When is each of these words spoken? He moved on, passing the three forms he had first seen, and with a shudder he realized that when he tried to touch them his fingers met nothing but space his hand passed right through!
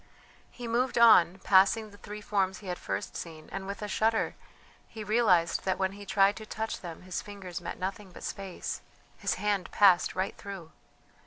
He 0.49 0.67
moved 0.67 0.97
on, 0.97 1.37
passing 1.43 1.91
the 1.91 1.97
three 1.99 2.21
forms 2.21 2.57
he 2.57 2.65
had 2.65 2.79
first 2.79 3.15
seen, 3.15 3.49
and 3.51 3.67
with 3.67 3.83
a 3.83 3.87
shudder 3.87 4.33
he 4.87 5.03
realized 5.03 5.63
that 5.63 5.77
when 5.77 5.91
he 5.91 6.07
tried 6.07 6.35
to 6.37 6.45
touch 6.47 6.81
them 6.81 7.03
his 7.03 7.21
fingers 7.21 7.61
met 7.61 7.77
nothing 7.77 8.11
but 8.11 8.23
space 8.23 8.81
his 9.15 9.35
hand 9.35 9.69
passed 9.69 10.15
right 10.15 10.35
through! 10.35 10.71